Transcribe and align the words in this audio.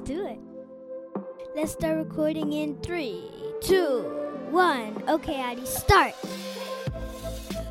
let's 0.00 0.10
do 0.10 0.26
it. 0.26 0.38
Let's 1.54 1.72
start 1.72 1.96
recording 1.98 2.52
in 2.52 2.80
three, 2.80 3.24
two, 3.60 4.02
one. 4.50 5.02
Okay, 5.08 5.40
Adi, 5.40 5.66
start. 5.66 6.14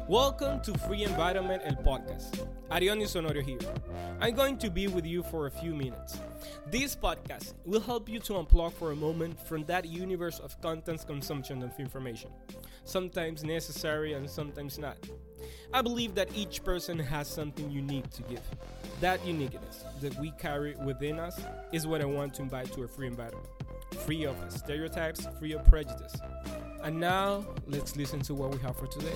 Welcome 0.10 0.60
to 0.62 0.76
Free 0.76 1.04
Environment 1.04 1.62
El 1.64 1.76
Podcast. 1.76 2.44
Arioni 2.72 3.04
Sonorio 3.04 3.44
here. 3.44 3.60
I'm 4.20 4.34
going 4.34 4.58
to 4.58 4.72
be 4.72 4.88
with 4.88 5.06
you 5.06 5.22
for 5.22 5.46
a 5.46 5.52
few 5.52 5.76
minutes. 5.76 6.20
This 6.66 6.96
podcast 6.96 7.54
will 7.64 7.80
help 7.80 8.10
you 8.10 8.18
to 8.22 8.34
unplug 8.34 8.74
for 8.74 8.92
a 8.92 8.96
moment 8.96 9.40
from 9.48 9.66
that 9.66 9.86
universe 9.86 10.40
of 10.40 10.60
content 10.62 11.06
consumption 11.06 11.62
of 11.62 11.80
information, 11.80 12.32
sometimes 12.86 13.44
necessary 13.44 14.14
and 14.14 14.28
sometimes 14.28 14.80
not. 14.80 14.98
I 15.76 15.84
believe 15.84 16.16
that 16.16 16.36
each 16.36 16.64
person 16.64 16.98
has 16.98 17.28
something 17.28 17.70
unique 17.70 18.10
to 18.10 18.24
give. 18.24 18.42
That 19.02 19.24
uniqueness 19.28 19.86
that 20.02 20.20
we 20.20 20.32
carry 20.32 20.74
within 20.84 21.20
us 21.20 21.40
is 21.72 21.86
what 21.86 22.02
I 22.02 22.06
want 22.06 22.34
to 22.34 22.42
invite 22.42 22.74
to 22.74 22.82
a 22.82 22.88
free 22.88 23.06
environment, 23.06 23.46
free 24.08 24.26
of 24.26 24.36
stereotypes, 24.48 25.28
free 25.38 25.52
of 25.52 25.64
prejudice. 25.66 26.16
And 26.82 27.00
now, 27.00 27.46
let's 27.68 27.96
listen 27.96 28.22
to 28.22 28.34
what 28.34 28.50
we 28.50 28.58
have 28.62 28.76
for 28.76 28.88
today. 28.88 29.14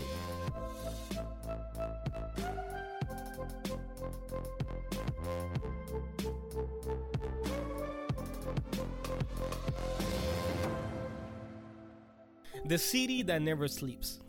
The 12.66 12.78
city 12.78 13.24
that 13.24 13.42
never 13.42 13.68
sleeps. 13.68 14.20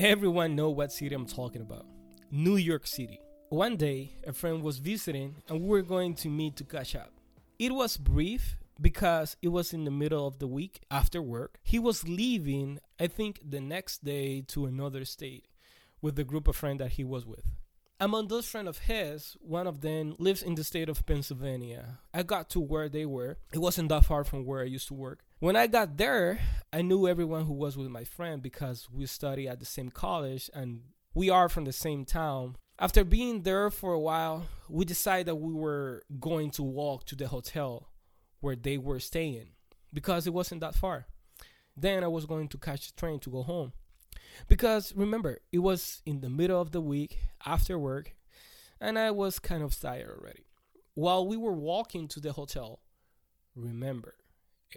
Everyone 0.00 0.56
know 0.56 0.68
what 0.68 0.90
city 0.90 1.14
I'm 1.14 1.26
talking 1.26 1.62
about. 1.62 1.86
New 2.30 2.56
York 2.56 2.86
City. 2.86 3.20
One 3.50 3.76
day, 3.76 4.16
a 4.26 4.32
friend 4.32 4.62
was 4.62 4.78
visiting 4.78 5.36
and 5.48 5.60
we 5.60 5.68
were 5.68 5.82
going 5.82 6.14
to 6.16 6.28
meet 6.28 6.56
to 6.56 6.64
catch 6.64 6.96
up. 6.96 7.12
It 7.58 7.72
was 7.72 7.96
brief 7.96 8.56
because 8.80 9.36
it 9.40 9.48
was 9.48 9.72
in 9.72 9.84
the 9.84 9.92
middle 9.92 10.26
of 10.26 10.40
the 10.40 10.48
week 10.48 10.80
after 10.90 11.22
work. 11.22 11.58
He 11.62 11.78
was 11.78 12.08
leaving, 12.08 12.80
I 12.98 13.06
think, 13.06 13.40
the 13.48 13.60
next 13.60 14.04
day 14.04 14.40
to 14.48 14.66
another 14.66 15.04
state 15.04 15.46
with 16.02 16.16
the 16.16 16.24
group 16.24 16.48
of 16.48 16.56
friends 16.56 16.80
that 16.80 16.92
he 16.92 17.04
was 17.04 17.24
with. 17.24 17.52
Among 18.04 18.28
those 18.28 18.44
friends 18.44 18.68
of 18.68 18.80
his, 18.80 19.34
one 19.40 19.66
of 19.66 19.80
them 19.80 20.14
lives 20.18 20.42
in 20.42 20.56
the 20.56 20.62
state 20.62 20.90
of 20.90 21.06
Pennsylvania. 21.06 22.00
I 22.12 22.22
got 22.22 22.50
to 22.50 22.60
where 22.60 22.90
they 22.90 23.06
were. 23.06 23.38
It 23.50 23.60
wasn't 23.60 23.88
that 23.88 24.04
far 24.04 24.24
from 24.24 24.44
where 24.44 24.60
I 24.60 24.64
used 24.64 24.88
to 24.88 24.94
work. 24.94 25.24
When 25.38 25.56
I 25.56 25.68
got 25.68 25.96
there, 25.96 26.38
I 26.70 26.82
knew 26.82 27.08
everyone 27.08 27.46
who 27.46 27.54
was 27.54 27.78
with 27.78 27.88
my 27.88 28.04
friend 28.04 28.42
because 28.42 28.90
we 28.92 29.06
study 29.06 29.48
at 29.48 29.58
the 29.58 29.64
same 29.64 29.88
college 29.88 30.50
and 30.52 30.82
we 31.14 31.30
are 31.30 31.48
from 31.48 31.64
the 31.64 31.72
same 31.72 32.04
town. 32.04 32.56
After 32.78 33.04
being 33.04 33.40
there 33.40 33.70
for 33.70 33.94
a 33.94 33.98
while, 33.98 34.48
we 34.68 34.84
decided 34.84 35.24
that 35.24 35.36
we 35.36 35.54
were 35.54 36.02
going 36.20 36.50
to 36.50 36.62
walk 36.62 37.06
to 37.06 37.16
the 37.16 37.28
hotel 37.28 37.88
where 38.40 38.54
they 38.54 38.76
were 38.76 39.00
staying 39.00 39.52
because 39.94 40.26
it 40.26 40.34
wasn't 40.34 40.60
that 40.60 40.74
far. 40.74 41.06
Then 41.74 42.04
I 42.04 42.08
was 42.08 42.26
going 42.26 42.48
to 42.48 42.58
catch 42.58 42.92
the 42.92 43.00
train 43.00 43.18
to 43.20 43.30
go 43.30 43.42
home. 43.42 43.72
Because 44.48 44.94
remember, 44.94 45.38
it 45.52 45.58
was 45.58 46.02
in 46.04 46.20
the 46.20 46.30
middle 46.30 46.60
of 46.60 46.72
the 46.72 46.80
week 46.80 47.18
after 47.44 47.78
work, 47.78 48.14
and 48.80 48.98
I 48.98 49.10
was 49.10 49.38
kind 49.38 49.62
of 49.62 49.78
tired 49.78 50.18
already. 50.18 50.46
While 50.94 51.26
we 51.26 51.36
were 51.36 51.52
walking 51.52 52.08
to 52.08 52.20
the 52.20 52.32
hotel, 52.32 52.80
remember, 53.56 54.14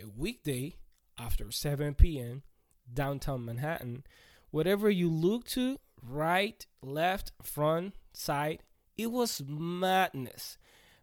a 0.02 0.08
weekday 0.08 0.76
after 1.18 1.52
7 1.52 1.96
p.m., 1.96 2.44
downtown 2.92 3.46
Manhattan, 3.46 4.04
whatever 4.52 4.90
you 4.90 5.10
look 5.10 5.46
to, 5.50 5.78
right, 6.02 6.66
left, 6.82 7.32
front, 7.42 7.96
side, 8.14 8.64
it 8.98 9.12
was 9.12 9.44
madness. 9.48 10.58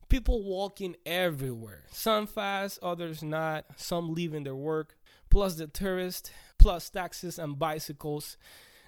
People 0.08 0.44
walking 0.44 0.96
everywhere. 1.06 1.84
Some 1.90 2.26
fast, 2.26 2.78
others 2.82 3.22
not. 3.22 3.64
Some 3.76 4.12
leaving 4.12 4.44
their 4.44 4.54
work. 4.54 4.96
Plus 5.30 5.54
the 5.56 5.66
tourists, 5.66 6.30
plus 6.64 6.88
taxis 6.88 7.38
and 7.38 7.58
bicycles. 7.58 8.38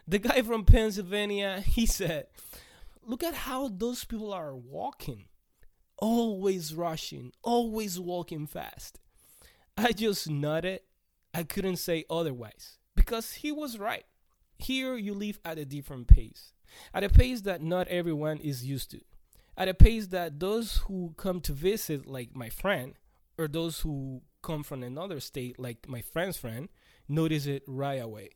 The 0.09 0.19
guy 0.19 0.41
from 0.41 0.65
Pennsylvania, 0.65 1.61
he 1.61 1.85
said, 1.85 2.29
Look 3.05 3.23
at 3.23 3.35
how 3.35 3.69
those 3.69 4.03
people 4.03 4.33
are 4.33 4.57
walking. 4.57 5.27
Always 5.99 6.75
rushing, 6.75 7.33
always 7.43 8.01
walking 8.01 8.47
fast. 8.47 8.99
I 9.77 9.93
just 9.93 10.27
nodded. 10.31 10.81
I 11.35 11.43
couldn't 11.43 11.77
say 11.77 12.07
otherwise 12.09 12.79
because 12.95 13.35
he 13.35 13.53
was 13.53 13.79
right. 13.79 14.07
Here 14.57 14.97
you 14.97 15.13
live 15.13 15.39
at 15.45 15.59
a 15.59 15.67
different 15.67 16.09
pace, 16.09 16.55
at 16.95 17.05
a 17.05 17.11
pace 17.11 17.43
that 17.43 17.61
not 17.61 17.89
everyone 17.89 18.39
is 18.39 18.65
used 18.65 18.91
to, 18.93 19.01
at 19.55 19.69
a 19.69 19.75
pace 19.75 20.07
that 20.07 20.41
those 20.41 20.79
who 20.87 21.13
come 21.19 21.43
to 21.43 21.53
visit, 21.53 22.07
like 22.07 22.35
my 22.35 22.49
friend, 22.49 22.95
or 23.37 23.49
those 23.49 23.81
who 23.81 24.23
come 24.41 24.63
from 24.63 24.83
another 24.83 25.21
state, 25.21 25.59
like 25.59 25.87
my 25.87 26.01
friend's 26.01 26.39
friend, 26.39 26.71
notice 27.09 27.47
it 27.47 27.63
right 27.67 28.03
away. 28.03 28.31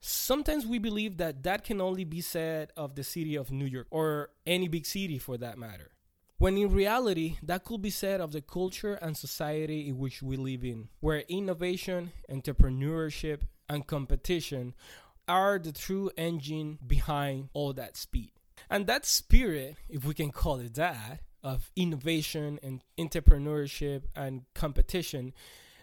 Sometimes 0.00 0.66
we 0.66 0.78
believe 0.78 1.16
that 1.16 1.42
that 1.44 1.64
can 1.64 1.80
only 1.80 2.04
be 2.04 2.20
said 2.20 2.72
of 2.76 2.94
the 2.94 3.04
city 3.04 3.36
of 3.36 3.50
New 3.50 3.64
York 3.64 3.86
or 3.90 4.30
any 4.46 4.68
big 4.68 4.84
city 4.84 5.18
for 5.18 5.38
that 5.38 5.56
matter. 5.56 5.90
When 6.36 6.58
in 6.58 6.72
reality, 6.72 7.36
that 7.42 7.64
could 7.64 7.80
be 7.80 7.90
said 7.90 8.20
of 8.20 8.32
the 8.32 8.42
culture 8.42 8.94
and 8.94 9.16
society 9.16 9.88
in 9.88 9.98
which 9.98 10.22
we 10.22 10.36
live 10.36 10.64
in, 10.64 10.88
where 11.00 11.20
innovation, 11.28 12.12
entrepreneurship, 12.30 13.42
and 13.68 13.86
competition 13.86 14.74
are 15.26 15.58
the 15.58 15.72
true 15.72 16.10
engine 16.18 16.78
behind 16.86 17.48
all 17.54 17.72
that 17.72 17.96
speed. 17.96 18.32
And 18.68 18.86
that 18.86 19.06
spirit, 19.06 19.76
if 19.88 20.04
we 20.04 20.12
can 20.12 20.32
call 20.32 20.60
it 20.60 20.74
that, 20.74 21.20
of 21.42 21.70
innovation 21.76 22.58
and 22.62 22.82
entrepreneurship 22.98 24.02
and 24.16 24.42
competition 24.54 25.34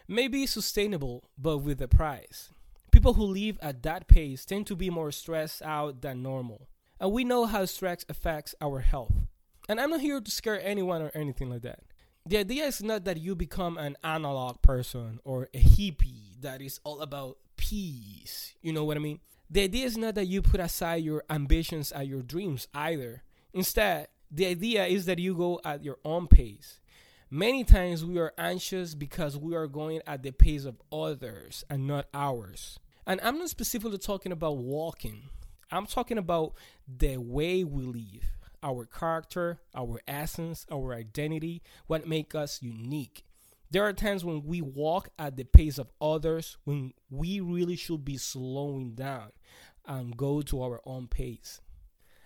may 0.07 0.27
be 0.27 0.45
sustainable, 0.45 1.29
but 1.37 1.59
with 1.59 1.81
a 1.81 1.87
price. 1.87 2.51
People 2.91 3.13
who 3.13 3.23
live 3.23 3.57
at 3.61 3.83
that 3.83 4.07
pace 4.07 4.45
tend 4.45 4.67
to 4.67 4.75
be 4.75 4.89
more 4.89 5.11
stressed 5.11 5.61
out 5.61 6.01
than 6.01 6.21
normal. 6.21 6.67
And 6.99 7.11
we 7.11 7.23
know 7.23 7.45
how 7.45 7.65
stress 7.65 8.05
affects 8.09 8.53
our 8.61 8.79
health. 8.79 9.13
And 9.69 9.79
I'm 9.79 9.91
not 9.91 10.01
here 10.01 10.19
to 10.19 10.31
scare 10.31 10.59
anyone 10.61 11.01
or 11.01 11.11
anything 11.15 11.49
like 11.49 11.61
that. 11.61 11.79
The 12.25 12.37
idea 12.37 12.65
is 12.65 12.83
not 12.83 13.05
that 13.05 13.19
you 13.19 13.35
become 13.35 13.77
an 13.77 13.95
analog 14.03 14.61
person 14.61 15.19
or 15.23 15.47
a 15.53 15.59
hippie 15.59 16.39
that 16.41 16.61
is 16.61 16.79
all 16.83 17.01
about 17.01 17.37
peace. 17.55 18.53
You 18.61 18.73
know 18.73 18.83
what 18.83 18.97
I 18.97 18.99
mean? 18.99 19.21
The 19.49 19.63
idea 19.63 19.85
is 19.85 19.97
not 19.97 20.15
that 20.15 20.27
you 20.27 20.41
put 20.41 20.59
aside 20.59 21.03
your 21.03 21.23
ambitions 21.29 21.91
and 21.91 22.07
your 22.07 22.21
dreams 22.21 22.67
either. 22.73 23.23
Instead, 23.53 24.07
the 24.29 24.45
idea 24.47 24.85
is 24.85 25.05
that 25.05 25.19
you 25.19 25.33
go 25.33 25.61
at 25.63 25.83
your 25.83 25.97
own 26.03 26.27
pace. 26.27 26.80
Many 27.33 27.63
times 27.63 28.03
we 28.03 28.19
are 28.19 28.33
anxious 28.37 28.93
because 28.93 29.37
we 29.37 29.55
are 29.55 29.65
going 29.65 30.01
at 30.05 30.21
the 30.21 30.31
pace 30.31 30.65
of 30.65 30.81
others 30.91 31.63
and 31.69 31.87
not 31.87 32.07
ours. 32.13 32.77
And 33.07 33.21
I'm 33.23 33.39
not 33.39 33.47
specifically 33.47 33.99
talking 33.99 34.33
about 34.33 34.57
walking, 34.57 35.29
I'm 35.71 35.85
talking 35.85 36.17
about 36.17 36.55
the 36.85 37.15
way 37.15 37.63
we 37.63 37.83
live, 37.83 38.25
our 38.61 38.83
character, 38.85 39.61
our 39.73 40.01
essence, 40.09 40.65
our 40.69 40.93
identity, 40.93 41.61
what 41.87 42.05
makes 42.05 42.35
us 42.35 42.61
unique. 42.61 43.23
There 43.69 43.83
are 43.83 43.93
times 43.93 44.25
when 44.25 44.43
we 44.43 44.59
walk 44.59 45.07
at 45.17 45.37
the 45.37 45.45
pace 45.45 45.77
of 45.77 45.89
others 46.01 46.57
when 46.65 46.91
we 47.09 47.39
really 47.39 47.77
should 47.77 48.03
be 48.03 48.17
slowing 48.17 48.93
down 48.93 49.31
and 49.87 50.17
go 50.17 50.41
to 50.41 50.61
our 50.61 50.81
own 50.85 51.07
pace. 51.07 51.61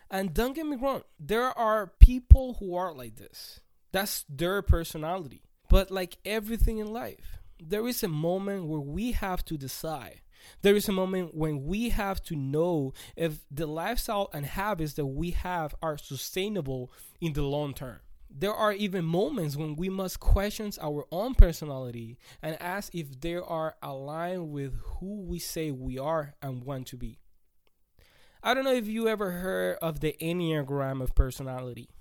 And 0.10 0.34
don't 0.34 0.56
get 0.56 0.66
me 0.66 0.78
wrong, 0.78 1.04
there 1.20 1.56
are 1.56 1.94
people 2.00 2.56
who 2.60 2.74
are 2.74 2.92
like 2.92 3.18
this. 3.18 3.60
That's 3.96 4.26
their 4.28 4.62
personality. 4.62 5.44
But 5.70 5.90
like 5.90 6.18
everything 6.26 6.80
in 6.80 6.92
life, 6.92 7.40
there 7.64 7.88
is 7.88 8.04
a 8.04 8.10
moment 8.10 8.66
where 8.66 8.82
we 8.82 9.14
have 9.14 9.46
to 9.46 9.58
decide. 9.58 10.20
There 10.64 10.76
is 10.76 10.90
a 10.90 10.92
moment 10.92 11.34
when 11.34 11.64
we 11.64 11.88
have 11.92 12.22
to 12.24 12.36
know 12.36 12.92
if 13.16 13.46
the 13.50 13.66
lifestyle 13.66 14.30
and 14.34 14.46
habits 14.46 14.96
that 14.96 15.06
we 15.06 15.32
have 15.32 15.76
are 15.82 15.98
sustainable 15.98 16.92
in 17.22 17.32
the 17.32 17.44
long 17.44 17.74
term. 17.74 18.02
There 18.30 18.54
are 18.54 18.74
even 18.74 19.06
moments 19.06 19.56
when 19.56 19.78
we 19.78 19.88
must 19.88 20.20
question 20.20 20.74
our 20.82 21.06
own 21.10 21.34
personality 21.34 22.18
and 22.42 22.62
ask 22.62 22.94
if 22.94 23.22
they 23.22 23.36
are 23.36 23.78
aligned 23.82 24.50
with 24.50 24.74
who 25.00 25.22
we 25.22 25.40
say 25.40 25.72
we 25.72 25.98
are 25.98 26.36
and 26.42 26.66
want 26.66 26.88
to 26.88 26.98
be. 26.98 27.20
I 28.44 28.54
don't 28.54 28.66
know 28.66 28.74
if 28.74 28.88
you 28.88 29.08
ever 29.08 29.32
heard 29.32 29.78
of 29.82 30.02
the 30.02 30.18
Enneagram 30.20 31.02
of 31.02 31.16
personality. 31.16 31.95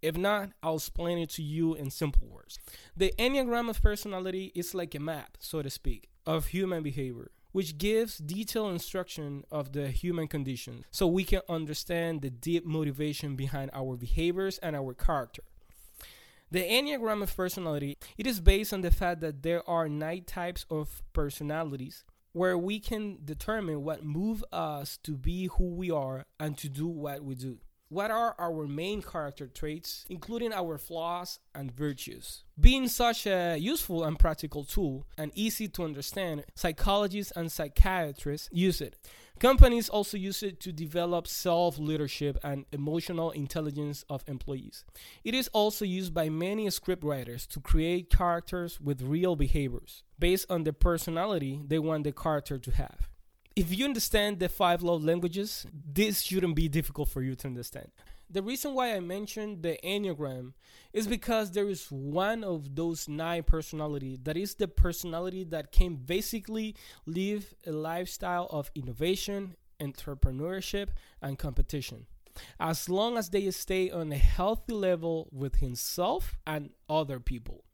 If 0.00 0.16
not, 0.16 0.50
I'll 0.62 0.76
explain 0.76 1.18
it 1.18 1.30
to 1.30 1.42
you 1.42 1.74
in 1.74 1.90
simple 1.90 2.28
words. 2.28 2.58
The 2.96 3.12
Enneagram 3.18 3.68
of 3.68 3.82
personality 3.82 4.52
is 4.54 4.74
like 4.74 4.94
a 4.94 5.00
map, 5.00 5.36
so 5.40 5.60
to 5.60 5.70
speak, 5.70 6.08
of 6.24 6.46
human 6.46 6.82
behavior, 6.82 7.30
which 7.50 7.78
gives 7.78 8.18
detailed 8.18 8.72
instruction 8.72 9.44
of 9.50 9.72
the 9.72 9.88
human 9.88 10.28
condition 10.28 10.84
so 10.92 11.06
we 11.06 11.24
can 11.24 11.40
understand 11.48 12.22
the 12.22 12.30
deep 12.30 12.64
motivation 12.64 13.34
behind 13.34 13.70
our 13.74 13.96
behaviors 13.96 14.58
and 14.58 14.76
our 14.76 14.94
character. 14.94 15.42
The 16.50 16.62
Enneagram 16.62 17.22
of 17.22 17.36
personality, 17.36 17.98
it 18.16 18.26
is 18.26 18.40
based 18.40 18.72
on 18.72 18.82
the 18.82 18.90
fact 18.90 19.20
that 19.20 19.42
there 19.42 19.68
are 19.68 19.88
nine 19.88 20.24
types 20.24 20.64
of 20.70 21.02
personalities 21.12 22.04
where 22.32 22.56
we 22.56 22.78
can 22.78 23.18
determine 23.24 23.82
what 23.82 24.04
move 24.04 24.44
us 24.52 24.96
to 25.02 25.16
be 25.16 25.46
who 25.56 25.74
we 25.74 25.90
are 25.90 26.24
and 26.38 26.56
to 26.58 26.68
do 26.68 26.86
what 26.86 27.24
we 27.24 27.34
do. 27.34 27.58
What 27.88 28.10
are 28.10 28.34
our 28.38 28.66
main 28.66 29.02
character 29.02 29.46
traits, 29.46 30.04
including 30.08 30.52
our 30.52 30.76
flaws 30.78 31.38
and 31.54 31.72
virtues. 31.74 32.44
Being 32.60 32.88
such 32.88 33.26
a 33.26 33.56
useful 33.56 34.04
and 34.04 34.18
practical 34.18 34.64
tool 34.64 35.06
and 35.16 35.32
easy 35.34 35.68
to 35.68 35.84
understand, 35.84 36.44
psychologists 36.54 37.32
and 37.34 37.50
psychiatrists 37.50 38.48
use 38.52 38.80
it. 38.80 38.96
Companies 39.38 39.88
also 39.88 40.16
use 40.16 40.42
it 40.42 40.58
to 40.60 40.72
develop 40.72 41.28
self 41.28 41.78
leadership 41.78 42.38
and 42.42 42.66
emotional 42.72 43.30
intelligence 43.30 44.04
of 44.10 44.24
employees. 44.26 44.84
It 45.22 45.32
is 45.32 45.48
also 45.52 45.84
used 45.84 46.12
by 46.12 46.28
many 46.28 46.66
scriptwriters 46.66 47.46
to 47.48 47.60
create 47.60 48.10
characters 48.10 48.80
with 48.80 49.00
real 49.00 49.36
behaviors 49.36 50.02
based 50.18 50.50
on 50.50 50.64
the 50.64 50.72
personality 50.72 51.62
they 51.66 51.78
want 51.78 52.02
the 52.04 52.12
character 52.12 52.58
to 52.58 52.70
have. 52.72 53.08
If 53.58 53.76
you 53.76 53.86
understand 53.86 54.38
the 54.38 54.48
five 54.48 54.84
love 54.84 55.02
languages, 55.02 55.66
this 55.92 56.22
shouldn't 56.22 56.54
be 56.54 56.68
difficult 56.68 57.08
for 57.08 57.22
you 57.22 57.34
to 57.34 57.48
understand. 57.48 57.90
The 58.30 58.40
reason 58.40 58.72
why 58.72 58.94
I 58.94 59.00
mentioned 59.00 59.64
the 59.64 59.76
Enneagram 59.82 60.52
is 60.92 61.08
because 61.08 61.50
there 61.50 61.68
is 61.68 61.88
one 61.90 62.44
of 62.44 62.76
those 62.76 63.08
nine 63.08 63.42
personality 63.42 64.16
that 64.22 64.36
is 64.36 64.54
the 64.54 64.68
personality 64.68 65.42
that 65.42 65.72
can 65.72 65.96
basically 65.96 66.76
live 67.04 67.52
a 67.66 67.72
lifestyle 67.72 68.46
of 68.50 68.70
innovation, 68.76 69.56
entrepreneurship, 69.80 70.90
and 71.20 71.36
competition. 71.36 72.06
As 72.60 72.88
long 72.88 73.18
as 73.18 73.30
they 73.30 73.50
stay 73.50 73.90
on 73.90 74.12
a 74.12 74.18
healthy 74.18 74.72
level 74.72 75.28
with 75.32 75.56
himself 75.56 76.38
and 76.46 76.70
other 76.88 77.18
people. 77.18 77.64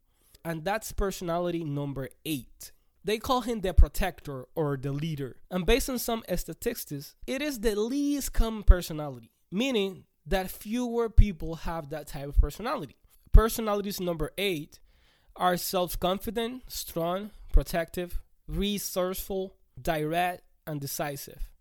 And 0.43 0.65
that's 0.65 0.91
personality 0.93 1.63
number 1.63 2.09
eight. 2.25 2.71
They 3.05 3.19
call 3.19 3.41
him 3.41 3.61
the 3.61 3.71
protector 3.71 4.45
or 4.55 4.77
the 4.77 4.91
leader. 4.91 5.37
And 5.51 5.63
based 5.63 5.91
on 5.91 5.99
some 5.99 6.23
statistics, 6.35 7.15
it 7.27 7.39
is 7.39 7.59
the 7.59 7.79
least 7.79 8.33
common 8.33 8.63
personality, 8.63 9.29
meaning 9.51 10.05
that 10.25 10.49
fewer 10.49 11.07
people 11.07 11.53
have 11.55 11.91
that 11.91 12.07
type 12.07 12.29
of 12.29 12.37
personality. 12.39 12.95
Personalities 13.31 13.99
number 13.99 14.31
eight 14.39 14.79
are 15.35 15.55
self 15.55 15.99
confident, 15.99 16.63
strong, 16.67 17.29
protective, 17.53 18.23
resourceful, 18.47 19.53
direct, 19.79 20.41
and 20.65 20.81
decisive. 20.81 21.51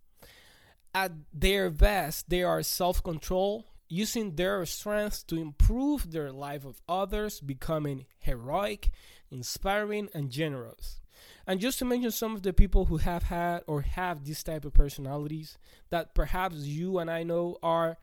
At 0.94 1.12
their 1.30 1.68
best, 1.68 2.30
they 2.30 2.42
are 2.42 2.62
self 2.62 3.02
control, 3.02 3.66
using 3.86 4.36
their 4.36 4.64
strengths 4.64 5.22
to 5.24 5.36
improve 5.36 6.10
their 6.10 6.32
life 6.32 6.64
of 6.64 6.80
others, 6.88 7.40
becoming 7.40 8.06
heroic, 8.18 8.88
inspiring, 9.30 10.08
and 10.14 10.30
generous. 10.30 11.00
And 11.46 11.60
just 11.60 11.78
to 11.78 11.84
mention 11.84 12.10
some 12.10 12.34
of 12.34 12.42
the 12.42 12.52
people 12.52 12.86
who 12.86 12.98
have 12.98 13.24
had 13.24 13.62
or 13.66 13.82
have 13.82 14.24
this 14.24 14.42
type 14.42 14.64
of 14.64 14.74
personalities 14.74 15.58
that 15.90 16.14
perhaps 16.14 16.56
you 16.56 16.98
and 16.98 17.10
I 17.10 17.22
know 17.22 17.58
are 17.62 17.98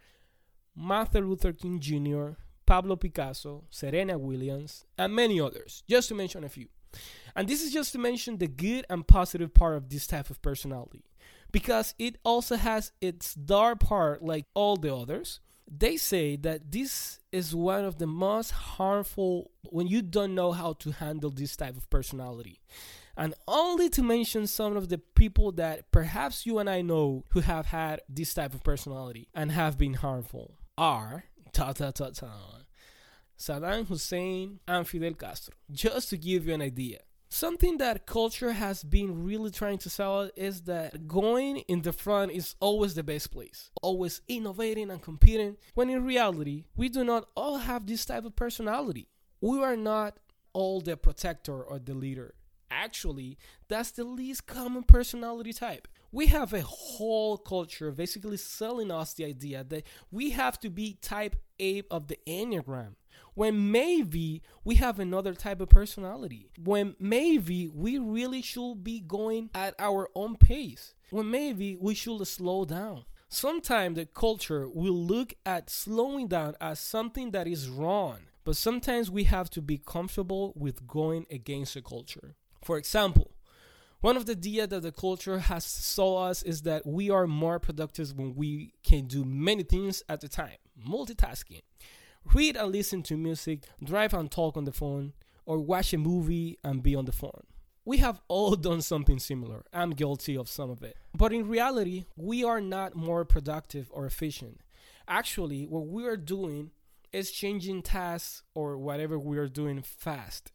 Martin 0.75 1.27
Luther 1.29 1.53
King 1.53 1.79
Jr., 1.79 2.37
Pablo 2.65 2.95
Picasso, 2.95 3.65
Serena 3.69 4.17
Williams, 4.17 4.85
and 4.97 5.13
many 5.13 5.41
others, 5.41 5.83
just 5.89 6.07
to 6.09 6.15
mention 6.15 6.43
a 6.43 6.49
few. 6.49 6.67
And 7.35 7.47
this 7.47 7.61
is 7.61 7.73
just 7.73 7.91
to 7.93 7.99
mention 7.99 8.37
the 8.37 8.47
good 8.47 8.85
and 8.89 9.07
positive 9.07 9.53
part 9.53 9.75
of 9.75 9.89
this 9.89 10.07
type 10.07 10.29
of 10.29 10.41
personality, 10.41 11.03
because 11.51 11.93
it 11.99 12.17
also 12.23 12.55
has 12.55 12.91
its 13.01 13.33
dark 13.33 13.79
part 13.79 14.23
like 14.23 14.45
all 14.53 14.77
the 14.77 14.93
others. 14.93 15.39
They 15.73 15.95
say 15.95 16.35
that 16.37 16.71
this 16.71 17.19
is 17.31 17.55
one 17.55 17.85
of 17.85 17.97
the 17.97 18.07
most 18.07 18.51
harmful 18.51 19.51
when 19.69 19.87
you 19.87 20.01
don't 20.01 20.35
know 20.35 20.51
how 20.51 20.73
to 20.73 20.91
handle 20.91 21.29
this 21.29 21.55
type 21.55 21.77
of 21.77 21.89
personality. 21.89 22.59
And 23.15 23.33
only 23.47 23.89
to 23.91 24.03
mention 24.03 24.47
some 24.47 24.75
of 24.75 24.89
the 24.89 24.97
people 24.97 25.53
that 25.53 25.89
perhaps 25.91 26.45
you 26.45 26.59
and 26.59 26.69
I 26.69 26.81
know 26.81 27.23
who 27.29 27.39
have 27.39 27.67
had 27.67 28.01
this 28.09 28.33
type 28.33 28.53
of 28.53 28.63
personality 28.63 29.29
and 29.33 29.51
have 29.51 29.77
been 29.77 29.93
harmful 29.93 30.57
are 30.77 31.25
ta 31.53 31.71
ta 31.71 31.91
ta 31.91 32.09
ta 32.09 32.31
Saddam 33.37 33.87
Hussein 33.87 34.59
and 34.67 34.87
Fidel 34.87 35.13
Castro. 35.13 35.55
Just 35.71 36.09
to 36.09 36.17
give 36.17 36.47
you 36.47 36.53
an 36.53 36.61
idea. 36.61 36.99
Something 37.33 37.77
that 37.77 38.05
culture 38.05 38.51
has 38.51 38.83
been 38.83 39.23
really 39.23 39.51
trying 39.51 39.77
to 39.79 39.89
sell 39.89 40.29
is 40.35 40.63
that 40.63 41.07
going 41.07 41.59
in 41.69 41.81
the 41.81 41.93
front 41.93 42.33
is 42.33 42.55
always 42.59 42.93
the 42.93 43.03
best 43.03 43.31
place, 43.31 43.71
always 43.81 44.21
innovating 44.27 44.91
and 44.91 45.01
competing, 45.01 45.55
when 45.73 45.89
in 45.89 46.03
reality, 46.03 46.65
we 46.75 46.89
do 46.89 47.05
not 47.05 47.29
all 47.33 47.59
have 47.59 47.87
this 47.87 48.05
type 48.05 48.25
of 48.25 48.35
personality. 48.35 49.07
We 49.39 49.63
are 49.63 49.77
not 49.77 50.17
all 50.51 50.81
the 50.81 50.97
protector 50.97 51.63
or 51.63 51.79
the 51.79 51.93
leader. 51.93 52.33
Actually, 52.69 53.37
that's 53.69 53.91
the 53.91 54.03
least 54.03 54.45
common 54.45 54.83
personality 54.83 55.53
type 55.53 55.87
we 56.11 56.27
have 56.27 56.53
a 56.53 56.61
whole 56.61 57.37
culture 57.37 57.91
basically 57.91 58.37
selling 58.37 58.91
us 58.91 59.13
the 59.13 59.25
idea 59.25 59.63
that 59.63 59.85
we 60.11 60.31
have 60.31 60.59
to 60.59 60.69
be 60.69 60.97
type 61.01 61.35
A 61.59 61.83
of 61.89 62.07
the 62.07 62.17
Enneagram. 62.27 62.95
When 63.33 63.71
maybe 63.71 64.41
we 64.63 64.75
have 64.75 64.99
another 64.99 65.33
type 65.33 65.61
of 65.61 65.69
personality. 65.69 66.51
When 66.61 66.95
maybe 66.99 67.67
we 67.67 67.97
really 67.97 68.41
should 68.41 68.83
be 68.83 68.99
going 68.99 69.49
at 69.55 69.75
our 69.79 70.09
own 70.15 70.35
pace. 70.35 70.93
When 71.09 71.31
maybe 71.31 71.77
we 71.79 71.95
should 71.95 72.25
slow 72.27 72.65
down. 72.65 73.05
Sometimes 73.29 73.95
the 73.95 74.05
culture 74.05 74.67
will 74.67 74.93
look 74.93 75.33
at 75.45 75.69
slowing 75.69 76.27
down 76.27 76.55
as 76.59 76.81
something 76.81 77.31
that 77.31 77.47
is 77.47 77.69
wrong, 77.69 78.17
but 78.43 78.57
sometimes 78.57 79.09
we 79.09 79.23
have 79.23 79.49
to 79.51 79.61
be 79.61 79.77
comfortable 79.77 80.51
with 80.57 80.85
going 80.85 81.25
against 81.31 81.75
the 81.75 81.81
culture. 81.81 82.35
For 82.61 82.77
example, 82.77 83.31
one 84.01 84.17
of 84.17 84.25
the 84.25 84.33
idea 84.33 84.67
that 84.67 84.81
the 84.81 84.91
culture 84.91 85.39
has 85.39 85.63
sold 85.63 86.23
us 86.29 86.43
is 86.43 86.63
that 86.63 86.85
we 86.85 87.09
are 87.09 87.25
more 87.25 87.57
productive 87.57 88.17
when 88.17 88.35
we 88.35 88.73
can 88.83 89.05
do 89.05 89.23
many 89.23 89.63
things 89.63 90.03
at 90.09 90.23
a 90.25 90.27
time, 90.27 90.57
multitasking. 90.85 91.61
Read 92.33 92.55
and 92.55 92.71
listen 92.71 93.03
to 93.03 93.17
music, 93.17 93.63
drive 93.83 94.13
and 94.13 94.29
talk 94.31 94.55
on 94.55 94.65
the 94.65 94.71
phone, 94.71 95.13
or 95.45 95.59
watch 95.59 95.93
a 95.93 95.97
movie 95.97 96.57
and 96.63 96.83
be 96.83 96.95
on 96.95 97.05
the 97.05 97.11
phone. 97.11 97.43
We 97.83 97.97
have 97.97 98.21
all 98.27 98.55
done 98.67 98.81
something 98.81 99.19
similar. 99.19 99.65
I'm 99.73 99.91
guilty 99.91 100.37
of 100.37 100.47
some 100.49 100.69
of 100.69 100.83
it. 100.83 100.97
But 101.15 101.33
in 101.33 101.47
reality, 101.47 102.05
we 102.15 102.43
are 102.43 102.61
not 102.61 102.95
more 102.95 103.25
productive 103.25 103.89
or 103.91 104.05
efficient. 104.05 104.61
Actually, 105.07 105.65
what 105.65 105.87
we 105.87 106.05
are 106.05 106.17
doing 106.17 106.71
is 107.11 107.31
changing 107.31 107.81
tasks 107.81 108.43
or 108.53 108.77
whatever 108.77 109.19
we 109.19 109.37
are 109.37 109.49
doing 109.49 109.81
fast. 109.81 110.51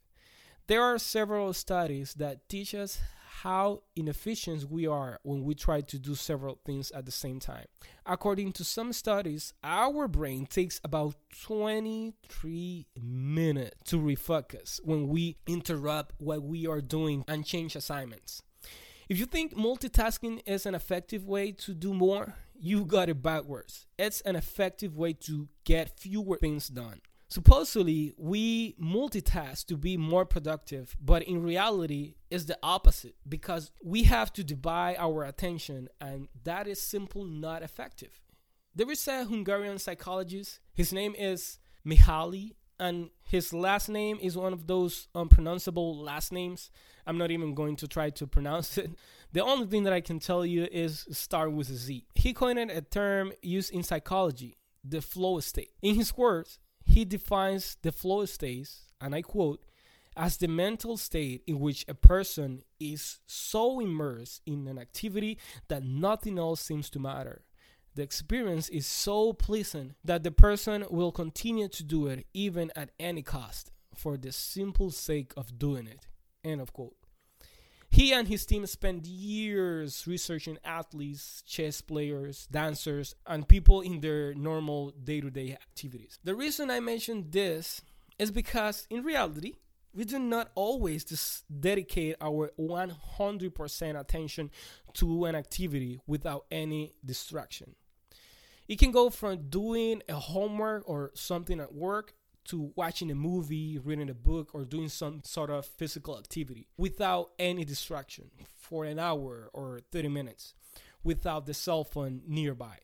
There 0.67 0.81
are 0.81 0.97
several 0.97 1.53
studies 1.53 2.15
that 2.15 2.49
teach 2.49 2.73
us 2.73 2.99
how 3.43 3.83
inefficient 3.95 4.69
we 4.71 4.87
are 4.87 5.19
when 5.21 5.43
we 5.43 5.53
try 5.53 5.79
to 5.79 5.99
do 5.99 6.15
several 6.15 6.57
things 6.65 6.89
at 6.91 7.05
the 7.05 7.11
same 7.11 7.39
time. 7.39 7.65
According 8.03 8.51
to 8.53 8.63
some 8.63 8.91
studies, 8.91 9.53
our 9.63 10.07
brain 10.07 10.47
takes 10.47 10.81
about 10.83 11.15
23 11.43 12.87
minutes 12.99 13.91
to 13.91 13.99
refocus 13.99 14.79
when 14.83 15.07
we 15.07 15.37
interrupt 15.45 16.15
what 16.19 16.41
we 16.41 16.65
are 16.65 16.81
doing 16.81 17.23
and 17.27 17.45
change 17.45 17.75
assignments. 17.75 18.41
If 19.07 19.19
you 19.19 19.27
think 19.27 19.55
multitasking 19.55 20.41
is 20.47 20.65
an 20.65 20.73
effective 20.73 21.27
way 21.27 21.51
to 21.51 21.75
do 21.75 21.93
more, 21.93 22.33
you 22.59 22.85
got 22.85 23.07
it 23.07 23.21
backwards. 23.21 23.85
It's 23.99 24.21
an 24.21 24.35
effective 24.35 24.97
way 24.97 25.13
to 25.13 25.47
get 25.63 25.99
fewer 25.99 26.37
things 26.37 26.69
done. 26.69 27.01
Supposedly, 27.29 28.13
we 28.17 28.73
multitask 28.81 29.65
to 29.65 29.75
be 29.75 29.97
more 29.97 30.25
productive, 30.25 30.95
but 31.03 31.23
in 31.23 31.43
reality, 31.43 32.15
it's 32.31 32.45
the 32.45 32.57
opposite 32.63 33.15
because 33.27 33.71
we 33.83 34.03
have 34.03 34.31
to 34.33 34.43
divide 34.43 34.95
our 34.97 35.23
attention, 35.23 35.89
and 35.99 36.29
that 36.45 36.67
is 36.67 36.81
simply 36.81 37.25
not 37.25 37.63
effective. 37.63 38.21
There 38.73 38.89
is 38.89 39.05
a 39.07 39.25
Hungarian 39.25 39.77
psychologist, 39.77 40.59
his 40.73 40.93
name 40.93 41.15
is 41.17 41.59
Mihaly, 41.85 42.53
and 42.79 43.09
his 43.23 43.53
last 43.53 43.89
name 43.89 44.19
is 44.21 44.37
one 44.37 44.53
of 44.53 44.67
those 44.67 45.07
unpronounceable 45.15 45.97
last 45.97 46.31
names. 46.31 46.69
I'm 47.05 47.17
not 47.17 47.31
even 47.31 47.55
going 47.55 47.75
to 47.77 47.87
try 47.87 48.09
to 48.11 48.27
pronounce 48.27 48.77
it. 48.77 48.91
The 49.33 49.43
only 49.43 49.67
thing 49.67 49.83
that 49.83 49.93
I 49.93 50.01
can 50.01 50.19
tell 50.19 50.45
you 50.45 50.67
is 50.71 51.07
start 51.11 51.51
with 51.51 51.69
a 51.69 51.75
Z. 51.75 52.05
He 52.15 52.33
coined 52.33 52.59
a 52.59 52.81
term 52.81 53.33
used 53.41 53.73
in 53.73 53.83
psychology, 53.83 54.57
the 54.83 55.01
flow 55.01 55.39
state. 55.39 55.71
In 55.81 55.95
his 55.95 56.15
words, 56.15 56.59
he 56.87 57.05
defines 57.05 57.77
the 57.81 57.91
flow 57.91 58.25
states, 58.25 58.87
and 58.99 59.13
I 59.13 59.21
quote, 59.21 59.63
as 60.15 60.37
the 60.37 60.47
mental 60.47 60.97
state 60.97 61.43
in 61.45 61.59
which 61.59 61.85
a 61.87 61.93
person 61.93 62.63
is 62.79 63.19
so 63.27 63.79
immersed 63.79 64.41
in 64.47 64.67
an 64.67 64.79
activity 64.79 65.37
that 65.67 65.83
nothing 65.83 66.39
else 66.39 66.59
seems 66.59 66.89
to 66.89 66.99
matter. 66.99 67.43
The 67.93 68.01
experience 68.01 68.67
is 68.69 68.87
so 68.87 69.33
pleasant 69.33 69.95
that 70.03 70.23
the 70.23 70.31
person 70.31 70.85
will 70.89 71.11
continue 71.11 71.67
to 71.67 71.83
do 71.83 72.07
it 72.07 72.25
even 72.33 72.71
at 72.75 72.89
any 72.99 73.21
cost 73.21 73.71
for 73.95 74.17
the 74.17 74.31
simple 74.31 74.89
sake 74.89 75.33
of 75.37 75.59
doing 75.59 75.87
it. 75.87 76.07
End 76.43 76.61
of 76.61 76.73
quote. 76.73 76.96
He 77.97 78.13
and 78.13 78.27
his 78.27 78.45
team 78.45 78.63
spent 78.67 79.07
years 79.07 80.05
researching 80.05 80.59
athletes, 80.63 81.41
chess 81.47 81.81
players, 81.81 82.47
dancers, 82.51 83.15
and 83.25 83.47
people 83.47 83.81
in 83.81 84.01
their 84.01 84.35
normal 84.35 84.91
day 84.91 85.19
to 85.19 85.31
day 85.31 85.53
activities. 85.53 86.19
The 86.23 86.35
reason 86.35 86.69
I 86.69 86.79
mention 86.79 87.31
this 87.31 87.81
is 88.19 88.29
because 88.29 88.85
in 88.91 89.01
reality, 89.01 89.55
we 89.95 90.05
do 90.05 90.19
not 90.19 90.51
always 90.53 91.05
just 91.05 91.45
dedicate 91.59 92.17
our 92.21 92.51
100% 92.59 93.99
attention 93.99 94.51
to 94.93 95.25
an 95.25 95.33
activity 95.33 95.99
without 96.05 96.45
any 96.51 96.93
distraction. 97.03 97.73
It 98.67 98.77
can 98.77 98.91
go 98.91 99.09
from 99.09 99.49
doing 99.49 100.03
a 100.07 100.13
homework 100.13 100.87
or 100.87 101.09
something 101.15 101.59
at 101.59 101.73
work 101.73 102.13
to 102.47 102.71
watching 102.75 103.11
a 103.11 103.15
movie, 103.15 103.77
reading 103.77 104.09
a 104.09 104.13
book, 104.13 104.51
or 104.53 104.65
doing 104.65 104.89
some 104.89 105.21
sort 105.23 105.49
of 105.49 105.65
physical 105.65 106.17
activity 106.17 106.67
without 106.77 107.31
any 107.39 107.63
distraction 107.65 108.31
for 108.55 108.85
an 108.85 108.99
hour 108.99 109.49
or 109.53 109.81
30 109.91 110.09
minutes 110.09 110.53
without 111.03 111.45
the 111.45 111.53
cell 111.53 111.83
phone 111.83 112.21
nearby. 112.27 112.77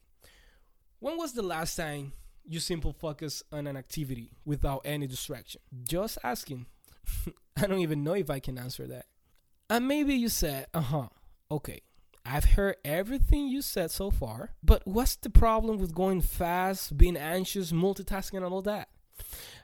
When 1.00 1.18
was 1.18 1.34
the 1.34 1.42
last 1.42 1.76
time 1.76 2.14
you 2.46 2.60
simply 2.60 2.94
focus 2.98 3.44
on 3.52 3.68
an 3.68 3.76
activity 3.76 4.32
without 4.46 4.82
any 4.86 5.08
distraction? 5.08 5.62
Just 5.88 6.18
asking. 6.24 6.66
I 7.58 7.68
don't 7.68 7.80
even 7.80 8.04
know 8.04 8.14
if 8.14 8.30
I 8.30 8.40
can 8.40 8.58
answer 8.58 8.88
that. 8.88 9.06
And 9.70 9.88
maybe 9.88 10.16
you 10.16 10.30
said, 10.30 10.68
uh 10.74 10.82
huh, 10.82 11.10
okay, 11.52 11.82
I've 12.26 12.46
heard 12.46 12.78
everything 12.86 13.48
you 13.48 13.62
said 13.62 13.92
so 13.92 14.10
far, 14.10 14.52
but 14.64 14.88
what's 14.88 15.16
the 15.18 15.30
problem 15.30 15.78
with 15.78 15.94
going 15.94 16.22
fast, 16.22 16.98
being 16.98 17.18
anxious, 17.18 17.72
multitasking, 17.72 18.38
and 18.38 18.46
all 18.46 18.62
that? 18.62 18.88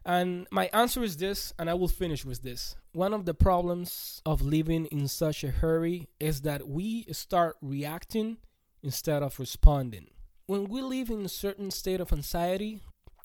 And 0.05 0.47
my 0.51 0.69
answer 0.73 1.03
is 1.03 1.17
this, 1.17 1.53
and 1.59 1.69
I 1.69 1.73
will 1.73 1.87
finish 1.87 2.25
with 2.25 2.41
this. 2.41 2.75
One 2.93 3.13
of 3.13 3.25
the 3.25 3.33
problems 3.33 4.21
of 4.25 4.41
living 4.41 4.85
in 4.87 5.07
such 5.07 5.43
a 5.43 5.51
hurry 5.51 6.07
is 6.19 6.41
that 6.41 6.67
we 6.67 7.05
start 7.11 7.57
reacting 7.61 8.37
instead 8.81 9.23
of 9.23 9.39
responding. 9.39 10.07
When 10.45 10.65
we 10.65 10.81
live 10.81 11.09
in 11.09 11.25
a 11.25 11.29
certain 11.29 11.69
state 11.69 12.01
of 12.01 12.11
anxiety, 12.11 12.81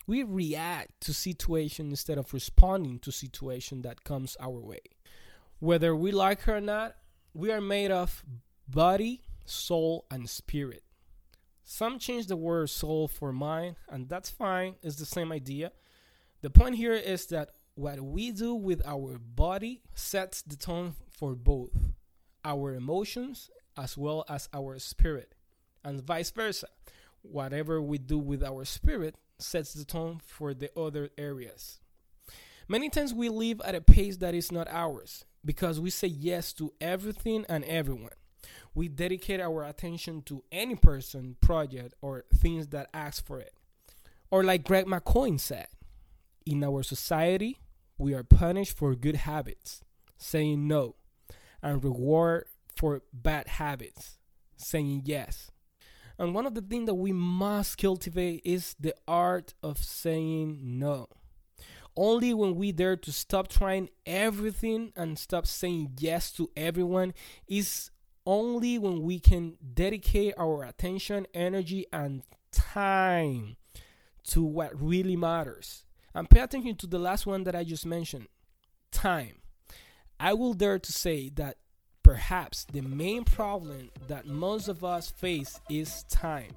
we 0.06 0.22
react 0.22 1.00
to 1.02 1.14
situation 1.14 1.88
instead 1.88 2.18
of 2.18 2.34
responding 2.34 2.98
to 3.00 3.10
situation 3.10 3.82
that 3.82 4.04
comes 4.04 4.36
our 4.38 4.60
way. 4.60 4.80
Whether 5.60 5.96
we 5.96 6.12
like 6.12 6.42
her 6.42 6.56
or 6.56 6.60
not, 6.60 6.96
we 7.32 7.50
are 7.50 7.60
made 7.60 7.90
of 7.90 8.22
body, 8.68 9.22
soul, 9.46 10.04
and 10.10 10.28
spirit. 10.28 10.82
Some 11.62 11.98
change 11.98 12.26
the 12.26 12.36
word 12.36 12.68
soul 12.68 13.08
for 13.08 13.32
mind, 13.32 13.76
and 13.88 14.06
that's 14.06 14.28
fine, 14.28 14.74
it's 14.82 14.96
the 14.96 15.06
same 15.06 15.32
idea. 15.32 15.72
The 16.44 16.50
point 16.50 16.74
here 16.74 16.92
is 16.92 17.24
that 17.28 17.52
what 17.74 17.98
we 18.02 18.30
do 18.30 18.54
with 18.54 18.86
our 18.86 19.18
body 19.18 19.80
sets 19.94 20.42
the 20.42 20.56
tone 20.56 20.94
for 21.10 21.34
both 21.34 21.70
our 22.44 22.74
emotions 22.74 23.48
as 23.78 23.96
well 23.96 24.26
as 24.28 24.50
our 24.52 24.78
spirit, 24.78 25.34
and 25.82 26.02
vice 26.02 26.30
versa. 26.30 26.66
Whatever 27.22 27.80
we 27.80 27.96
do 27.96 28.18
with 28.18 28.44
our 28.44 28.66
spirit 28.66 29.14
sets 29.38 29.72
the 29.72 29.86
tone 29.86 30.20
for 30.22 30.52
the 30.52 30.68
other 30.78 31.08
areas. 31.16 31.80
Many 32.68 32.90
times 32.90 33.14
we 33.14 33.30
live 33.30 33.62
at 33.64 33.74
a 33.74 33.80
pace 33.80 34.18
that 34.18 34.34
is 34.34 34.52
not 34.52 34.68
ours 34.68 35.24
because 35.46 35.80
we 35.80 35.88
say 35.88 36.08
yes 36.08 36.52
to 36.52 36.74
everything 36.78 37.46
and 37.48 37.64
everyone. 37.64 38.10
We 38.74 38.88
dedicate 38.88 39.40
our 39.40 39.64
attention 39.64 40.20
to 40.24 40.44
any 40.52 40.74
person, 40.74 41.36
project, 41.40 41.94
or 42.02 42.26
things 42.34 42.66
that 42.66 42.90
ask 42.92 43.24
for 43.24 43.40
it. 43.40 43.54
Or, 44.30 44.44
like 44.44 44.64
Greg 44.64 44.84
McCoy 44.84 45.40
said, 45.40 45.68
in 46.46 46.62
our 46.64 46.82
society, 46.82 47.58
we 47.98 48.14
are 48.14 48.22
punished 48.22 48.76
for 48.76 48.94
good 48.94 49.16
habits, 49.16 49.82
saying 50.16 50.66
no, 50.66 50.96
and 51.62 51.82
reward 51.82 52.46
for 52.74 53.02
bad 53.12 53.48
habits, 53.48 54.18
saying 54.56 55.02
yes. 55.04 55.50
And 56.18 56.34
one 56.34 56.46
of 56.46 56.54
the 56.54 56.60
things 56.60 56.86
that 56.86 56.94
we 56.94 57.12
must 57.12 57.78
cultivate 57.78 58.42
is 58.44 58.76
the 58.78 58.94
art 59.08 59.54
of 59.62 59.78
saying 59.78 60.60
no. 60.62 61.08
Only 61.96 62.34
when 62.34 62.56
we 62.56 62.72
dare 62.72 62.96
to 62.96 63.12
stop 63.12 63.48
trying 63.48 63.88
everything 64.04 64.92
and 64.96 65.18
stop 65.18 65.46
saying 65.46 65.94
yes 65.98 66.32
to 66.32 66.50
everyone 66.56 67.14
is 67.46 67.90
only 68.26 68.78
when 68.78 69.02
we 69.02 69.20
can 69.20 69.56
dedicate 69.74 70.34
our 70.38 70.64
attention, 70.64 71.26
energy, 71.34 71.86
and 71.92 72.22
time 72.50 73.56
to 74.24 74.42
what 74.42 74.80
really 74.80 75.16
matters. 75.16 75.84
And 76.14 76.30
pay 76.30 76.40
attention 76.40 76.76
to 76.76 76.87
the 76.87 76.99
last 76.99 77.26
one 77.26 77.44
that 77.44 77.56
I 77.56 77.64
just 77.64 77.87
mentioned 77.87 78.28
time. 78.92 79.42
I 80.21 80.33
will 80.35 80.54
dare 80.54 80.78
to 80.78 80.92
say 80.92 81.28
that 81.30 81.56
perhaps 82.02 82.64
the 82.73 82.83
main 82.83 83.25
problem 83.25 83.90
that 84.06 84.26
most 84.26 84.68
of 84.68 84.85
us 84.85 85.11
face 85.11 85.59
is 85.68 86.04
time. 86.04 86.52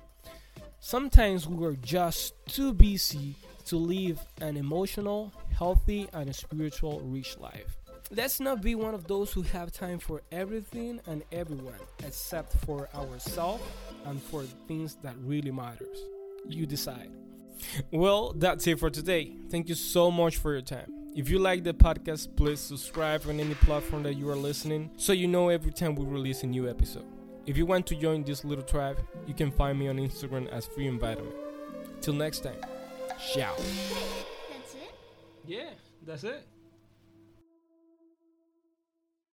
Sometimes 0.80 1.48
we 1.48 1.66
are 1.66 1.74
just 1.74 2.34
too 2.48 2.72
busy 2.72 3.36
to 3.66 3.78
live 3.78 4.20
an 4.42 4.58
emotional, 4.58 5.34
healthy, 5.52 6.08
and 6.14 6.34
spiritual 6.36 7.02
rich 7.02 7.38
life. 7.40 7.78
Let's 8.12 8.40
not 8.40 8.62
be 8.62 8.76
one 8.76 8.94
of 8.94 9.08
those 9.08 9.34
who 9.34 9.42
have 9.42 9.72
time 9.72 10.00
for 10.00 10.22
everything 10.32 11.02
and 11.08 11.24
everyone 11.32 11.80
except 12.06 12.54
for 12.66 12.88
ourselves 12.96 13.64
and 14.06 14.22
for 14.22 14.44
things 14.68 14.96
that 15.02 15.16
really 15.24 15.52
matters. 15.52 15.98
You 16.48 16.66
decide. 16.66 17.10
Well, 17.92 18.34
that's 18.34 18.68
it 18.68 18.80
for 18.80 18.90
today. 18.90 19.36
Thank 19.50 19.70
you 19.70 19.76
so 19.76 20.12
much 20.12 20.38
for 20.38 20.52
your 20.54 20.62
time. 20.62 20.94
If 21.16 21.30
you 21.30 21.40
like 21.40 21.64
the 21.64 21.74
podcast, 21.74 22.36
please 22.36 22.60
subscribe 22.60 23.24
on 23.28 23.40
any 23.40 23.56
platform 23.56 24.04
that 24.04 24.14
you 24.14 24.30
are 24.30 24.36
listening 24.36 24.92
so 24.98 25.14
you 25.14 25.28
know 25.28 25.50
every 25.50 25.72
time 25.72 25.96
we 25.96 26.06
release 26.06 26.44
a 26.44 26.48
new 26.48 26.70
episode. 26.70 27.06
If 27.48 27.58
you 27.58 27.66
want 27.66 27.88
to 27.88 27.96
join 27.96 28.24
this 28.24 28.44
little 28.46 28.64
tribe, 28.64 29.00
you 29.26 29.34
can 29.34 29.52
find 29.52 29.80
me 29.80 29.88
on 29.88 29.98
Instagram 29.98 30.48
as 30.50 30.68
Free 30.68 30.86
Environment. 30.86 31.34
Till 32.02 32.14
next 32.14 32.42
time, 32.42 32.60
ciao. 33.34 33.56
That's 33.56 34.76
it? 34.76 34.94
Yeah, 35.46 35.70
that's 36.06 36.24
it. 36.24 36.46